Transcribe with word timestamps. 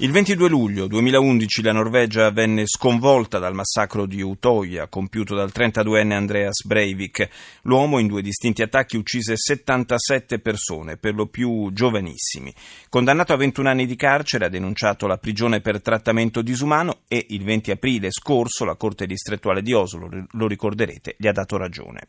Il 0.00 0.12
22 0.12 0.48
luglio 0.48 0.86
2011 0.86 1.60
la 1.60 1.72
Norvegia 1.72 2.30
venne 2.30 2.66
sconvolta 2.66 3.40
dal 3.40 3.52
massacro 3.52 4.06
di 4.06 4.22
Utoya 4.22 4.86
compiuto 4.86 5.34
dal 5.34 5.50
32enne 5.52 6.12
Andreas 6.12 6.64
Breivik. 6.64 7.28
L'uomo 7.62 7.98
in 7.98 8.06
due 8.06 8.22
distinti 8.22 8.62
attacchi 8.62 8.96
uccise 8.96 9.34
77 9.36 10.38
persone, 10.38 10.98
per 10.98 11.16
lo 11.16 11.26
più 11.26 11.72
giovanissimi. 11.72 12.54
Condannato 12.88 13.32
a 13.32 13.38
21 13.38 13.68
anni 13.68 13.86
di 13.86 13.96
carcere, 13.96 14.44
ha 14.44 14.48
denunciato 14.48 15.08
la 15.08 15.18
prigione 15.18 15.60
per 15.60 15.82
trattamento 15.82 16.42
disumano 16.42 17.00
e 17.08 17.26
il 17.30 17.42
20 17.42 17.72
aprile 17.72 18.12
scorso 18.12 18.64
la 18.64 18.76
Corte 18.76 19.04
distrettuale 19.04 19.62
di 19.62 19.72
Oslo, 19.72 20.08
lo 20.30 20.46
ricorderete, 20.46 21.16
gli 21.18 21.26
ha 21.26 21.32
dato 21.32 21.56
ragione. 21.56 22.06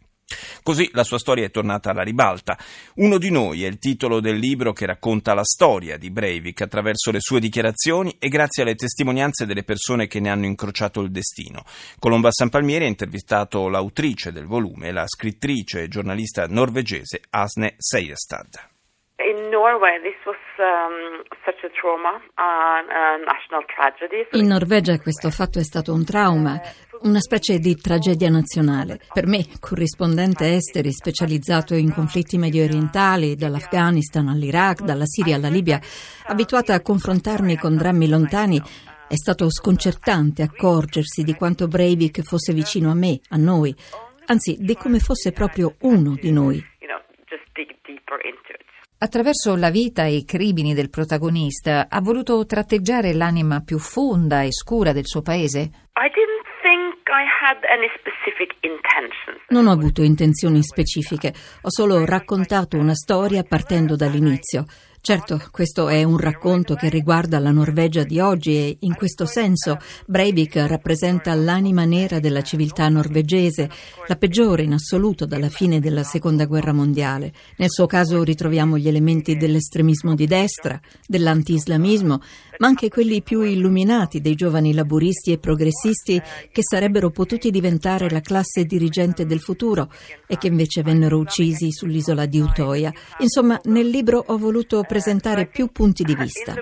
Così 0.64 0.90
la 0.94 1.04
sua 1.04 1.20
storia 1.20 1.46
è 1.46 1.52
tornata 1.52 1.92
alla 1.92 2.04
ribalta. 2.04 2.58
Uno 2.96 3.18
di 3.18 3.32
noi 3.32 3.64
è 3.64 3.68
il 3.68 3.80
titolo 3.80 4.20
del 4.20 4.38
libro 4.38 4.74
che 4.74 4.86
racconta 4.86 5.34
la 5.34 5.44
storia 5.44 5.98
di 5.98 6.10
Breivik 6.10 6.62
attraverso 6.62 7.12
le 7.12 7.20
sue 7.20 7.40
dichiarazioni 7.40 8.16
e 8.20 8.28
grazie 8.30 8.64
alle 8.64 8.76
testimonianze 8.76 9.46
delle 9.46 9.64
persone 9.64 10.08
che 10.08 10.20
ne 10.20 10.30
hanno 10.30 10.46
incrociato 10.46 11.02
il 11.02 11.12
destino. 11.12 11.64
Colomba 12.00 12.32
San 12.32 12.50
Palmieri 12.50 12.86
ha 12.86 12.90
intervistato 12.90 13.68
l'autrice 13.70 14.32
del 14.32 14.46
volume, 14.46 14.92
la 14.92 15.06
scrittrice 15.08 15.84
e 15.84 15.88
giornalista 15.88 16.46
norvegese 16.48 17.22
Asne 17.30 17.76
Seyestad. 17.78 18.78
In 24.32 24.48
Norvegia 24.48 24.98
questo 24.98 25.30
fatto 25.30 25.60
è 25.60 25.64
stato 25.64 25.94
un 25.94 26.06
trauma, 26.06 26.62
una 27.02 27.20
specie 27.20 27.60
di 27.60 27.76
tragedia 27.76 28.30
nazionale. 28.30 29.00
Per 29.14 29.26
me, 29.26 29.46
corrispondente 29.60 30.56
esteri 30.56 30.92
specializzato 30.92 31.76
in 31.76 31.94
conflitti 31.94 32.38
medio 32.38 32.64
orientali, 32.64 33.36
dall'Afghanistan 33.36 34.28
all'Iraq, 34.28 34.82
dalla 34.82 35.06
Siria 35.06 35.36
alla 35.36 35.50
Libia, 35.50 35.80
abituata 36.26 36.74
a 36.74 36.82
confrontarmi 36.82 37.58
con 37.58 37.78
drammi 37.78 38.08
lontani, 38.08 38.62
è 39.08 39.16
stato 39.16 39.50
sconcertante 39.50 40.44
accorgersi 40.44 41.24
di 41.24 41.34
quanto 41.34 41.68
Breivik 41.68 42.22
fosse 42.22 42.54
vicino 42.54 42.92
a 42.92 42.96
me, 42.96 43.20
a 43.30 43.38
noi, 43.38 43.74
anzi 44.26 44.58
di 44.60 44.76
come 44.76 45.00
fosse 45.00 45.32
proprio 45.32 45.76
uno 45.82 46.16
di 46.20 46.32
noi. 46.32 46.64
Attraverso 49.02 49.56
la 49.56 49.70
vita 49.70 50.04
e 50.04 50.16
i 50.16 50.26
crimini 50.26 50.74
del 50.74 50.90
protagonista 50.90 51.88
ha 51.90 52.02
voluto 52.02 52.46
tratteggiare 52.46 53.14
l'anima 53.14 53.62
più 53.62 53.80
fonda 53.80 54.42
e 54.42 54.52
scura 54.52 54.92
del 54.92 55.06
suo 55.08 55.22
paese? 55.22 55.72
Non 59.48 59.66
ho 59.66 59.72
avuto 59.72 60.04
intenzioni 60.04 60.62
specifiche, 60.62 61.34
ho 61.62 61.72
solo 61.72 62.06
raccontato 62.06 62.78
una 62.78 62.94
storia 62.94 63.44
partendo 63.44 63.96
dall'inizio. 63.96 64.66
Certo, 65.02 65.42
questo 65.50 65.88
è 65.88 66.04
un 66.04 66.18
racconto 66.18 66.76
che 66.76 66.90
riguarda 66.90 67.40
la 67.40 67.52
Norvegia 67.52 68.04
di 68.04 68.20
oggi 68.20 68.52
e 68.58 68.78
in 68.82 68.96
questo 68.96 69.26
senso 69.26 69.78
Breivik 70.06 70.58
rappresenta 70.68 71.34
l'anima 71.34 71.86
nera 71.86 72.20
della 72.20 72.42
civiltà 72.42 72.88
norvegese, 72.90 73.70
la 74.08 74.18
peggiore 74.18 74.64
in 74.64 74.74
assoluto 74.74 75.26
dalla 75.26 75.48
fine 75.48 75.80
della 75.80 76.04
Seconda 76.04 76.46
Guerra 76.46 76.74
Mondiale. 76.74 77.32
Nel 77.56 77.72
suo 77.72 77.86
caso 77.86 78.22
ritroviamo 78.24 78.78
gli 78.78 78.90
elementi 78.90 79.38
dell'estremismo 79.38 80.16
di 80.16 80.28
destra, 80.28 80.80
dell'anti-islamismo, 81.08 82.22
ma 82.60 82.68
anche 82.68 82.90
quelli 82.90 83.22
più 83.22 83.42
illuminati 83.42 84.20
dei 84.22 84.36
giovani 84.36 84.74
laburisti 84.74 85.32
e 85.32 85.40
progressisti 85.40 86.22
che 86.52 86.62
sarebbero 86.62 87.10
potuti 87.10 87.52
diventare 87.52 88.10
la 88.10 88.20
classe 88.20 88.66
dirigente 88.66 89.26
del 89.26 89.40
futuro 89.40 89.90
e 90.28 90.38
che 90.38 90.48
invece 90.48 90.82
vennero 90.82 91.18
uccisi 91.18 91.72
sull'isola 91.72 92.26
di 92.26 92.40
Utoya. 92.40 92.92
Insomma, 93.20 93.60
nel 93.66 93.88
libro 93.88 94.24
ho 94.28 94.38
voluto 94.38 94.84
presentare 94.84 95.48
più 95.48 95.68
punti 95.72 96.04
di 96.04 96.16
vista. 96.16 96.54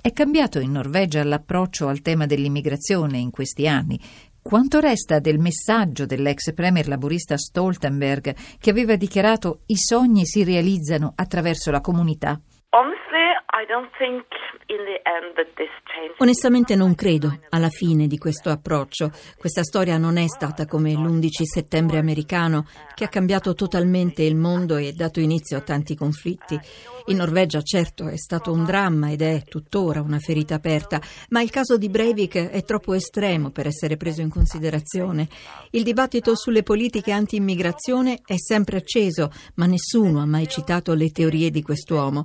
È 0.00 0.12
cambiato 0.12 0.58
in 0.58 0.72
Norvegia 0.72 1.24
l'approccio 1.24 1.88
al 1.88 2.02
tema 2.02 2.26
dell'immigrazione 2.26 3.16
in 3.16 3.30
questi 3.30 3.66
anni. 3.66 3.98
Quanto 4.42 4.80
resta 4.80 5.18
del 5.18 5.38
messaggio 5.38 6.04
dell'ex 6.04 6.52
premier 6.52 6.86
laburista 6.88 7.38
Stoltenberg 7.38 8.34
che 8.58 8.68
aveva 8.68 8.96
dichiarato 8.96 9.62
i 9.68 9.76
sogni 9.78 10.26
si 10.26 10.44
realizzano 10.44 11.14
attraverso 11.16 11.70
la 11.70 11.80
comunità? 11.80 12.38
Onestamente 16.18 16.74
non 16.74 16.96
credo 16.96 17.38
alla 17.50 17.68
fine 17.68 18.08
di 18.08 18.18
questo 18.18 18.50
approccio. 18.50 19.12
Questa 19.38 19.62
storia 19.62 19.96
non 19.96 20.16
è 20.16 20.26
stata 20.26 20.66
come 20.66 20.92
l'11 20.92 21.28
settembre 21.44 21.98
americano 21.98 22.66
che 22.96 23.04
ha 23.04 23.08
cambiato 23.08 23.54
totalmente 23.54 24.24
il 24.24 24.34
mondo 24.34 24.76
e 24.76 24.90
dato 24.90 25.20
inizio 25.20 25.56
a 25.56 25.60
tanti 25.60 25.94
conflitti. 25.94 26.58
In 27.06 27.18
Norvegia 27.18 27.62
certo 27.62 28.08
è 28.08 28.16
stato 28.16 28.50
un 28.50 28.64
dramma 28.64 29.12
ed 29.12 29.22
è 29.22 29.44
tuttora 29.44 30.00
una 30.00 30.18
ferita 30.18 30.56
aperta, 30.56 31.00
ma 31.28 31.42
il 31.42 31.50
caso 31.50 31.76
di 31.76 31.88
Breivik 31.88 32.48
è 32.48 32.64
troppo 32.64 32.94
estremo 32.94 33.50
per 33.50 33.68
essere 33.68 33.96
preso 33.96 34.20
in 34.20 34.30
considerazione. 34.30 35.28
Il 35.70 35.84
dibattito 35.84 36.34
sulle 36.34 36.64
politiche 36.64 37.12
anti-immigrazione 37.12 38.22
è 38.26 38.36
sempre 38.36 38.78
acceso, 38.78 39.30
ma 39.54 39.66
nessuno 39.66 40.20
ha 40.20 40.26
mai 40.26 40.48
citato 40.48 40.92
le 40.94 41.10
teorie 41.10 41.50
di 41.50 41.62
quest'uomo. 41.62 42.24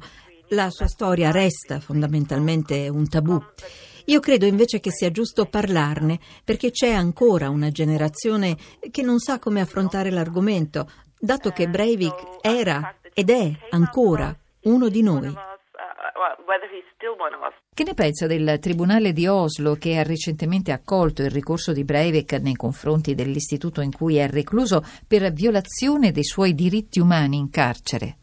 La 0.50 0.72
sua 0.72 0.88
storia 0.88 1.30
resta 1.30 1.80
fondamentalmente 1.80 2.90
un 2.90 3.08
tabù. 3.08 3.40
Io 4.06 4.20
credo 4.20 4.48
invece 4.48 4.80
che 4.80 4.90
sia 4.90 5.12
giusto 5.12 5.46
parlarne 5.46 6.20
perché 6.44 6.72
c'è 6.72 6.92
ancora 6.92 7.50
una 7.50 7.70
generazione 7.70 8.58
che 8.90 9.04
non 9.04 9.20
sa 9.20 9.38
come 9.38 9.62
affrontare 9.62 10.10
l'argomento, 10.10 10.90
dato 11.20 11.52
che 11.52 11.68
Breivik 11.68 12.40
era 12.42 12.96
ed 13.14 13.30
è 13.30 13.52
ancora 13.70 14.36
uno 14.64 14.90
di 14.90 15.04
noi. 15.04 15.32
Che 17.72 17.84
ne 17.84 17.94
pensa 17.94 18.26
del 18.26 18.58
Tribunale 18.60 19.14
di 19.14 19.28
Oslo 19.28 19.76
che 19.76 20.00
ha 20.00 20.04
recentemente 20.04 20.72
accolto 20.72 21.22
il 21.22 21.30
ricorso 21.30 21.74
di 21.74 21.84
Breivik 21.84 22.34
nei 22.34 22.56
confronti 22.56 23.14
dell'istituto 23.14 23.82
in 23.82 23.92
cui 23.92 24.18
è 24.18 24.28
recluso 24.28 24.84
per 25.08 25.32
violazione 25.32 26.12
dei 26.12 26.26
suoi 26.26 26.56
diritti 26.56 27.00
umani 27.00 27.38
in 27.38 27.52
carcere? 27.52 28.19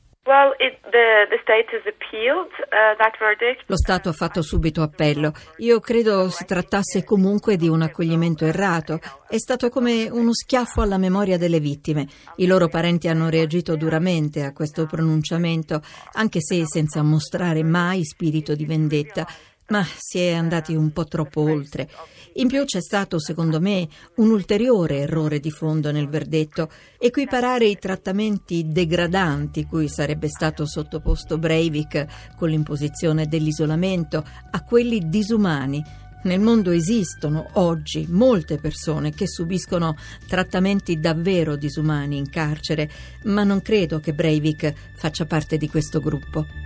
Lo 3.67 3.77
Stato 3.77 4.09
ha 4.09 4.13
fatto 4.13 4.43
subito 4.43 4.83
appello. 4.83 5.33
Io 5.59 5.79
credo 5.79 6.29
si 6.31 6.45
trattasse 6.45 7.05
comunque 7.05 7.57
di 7.57 7.69
un 7.69 7.83
accoglimento 7.83 8.45
errato. 8.45 8.99
È 9.29 9.39
stato 9.39 9.69
come 9.69 10.09
uno 10.11 10.35
schiaffo 10.35 10.81
alla 10.81 10.99
memoria 10.99 11.39
delle 11.39 11.61
vittime. 11.61 12.09
I 12.37 12.47
loro 12.47 12.67
parenti 12.67 13.07
hanno 13.07 13.29
reagito 13.29 13.77
duramente 13.77 14.43
a 14.43 14.53
questo 14.53 14.87
pronunciamento, 14.87 15.81
anche 16.15 16.41
se 16.41 16.65
senza 16.67 17.03
mostrare 17.03 17.63
mai 17.63 18.05
spirito 18.05 18.57
di 18.57 18.67
vendetta 18.67 19.27
ma 19.69 19.87
si 19.97 20.19
è 20.19 20.33
andati 20.33 20.75
un 20.75 20.93
po' 20.93 21.05
troppo 21.07 21.41
oltre. 21.41 21.89
In 22.35 22.49
più 22.49 22.65
c'è 22.65 22.81
stato, 22.81 23.19
secondo 23.19 23.61
me, 23.61 23.89
un 24.17 24.31
ulteriore 24.31 24.99
errore 24.99 25.41
di 25.41 25.51
fondo 25.51 25.91
nel 25.91 26.09
verdetto, 26.09 26.71
equiparare 26.99 27.67
i 27.67 27.79
trattamenti 27.79 28.67
degradanti 28.67 29.65
cui 29.65 29.89
sarebbe 29.89 30.29
stato 30.29 30.67
sottoposto 30.67 31.39
Breivik 31.39 32.35
con 32.37 32.51
l'imposizione 32.51 33.27
dell'isolamento 33.27 34.25
a 34.51 34.63
quelli 34.63 35.09
disumani. 35.09 35.83
Nel 36.25 36.41
mondo 36.41 36.73
esistono 36.73 37.51
oggi 37.55 38.07
molte 38.11 38.59
persone 38.59 39.13
che 39.13 39.29
subiscono 39.29 39.95
trattamenti 40.27 40.99
davvero 40.99 41.57
disumani 41.57 42.17
in 42.17 42.29
carcere, 42.29 42.91
ma 43.25 43.45
non 43.45 43.63
credo 43.63 44.01
che 44.01 44.13
Breivik 44.13 44.75
faccia 44.97 45.25
parte 45.25 45.57
di 45.57 45.69
questo 45.69 46.01
gruppo. 46.01 46.65